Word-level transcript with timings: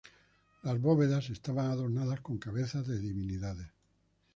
Las 0.63 0.81
bóvedas 0.81 1.29
estaban 1.29 1.67
adornadas 1.69 2.21
con 2.21 2.39
cabezas 2.39 2.87
de 2.87 2.97
divinidades. 2.97 3.67